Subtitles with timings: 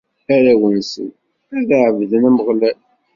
[0.35, 1.09] Arraw-nsen
[1.57, 2.79] ad ɛebden Ameɣlal.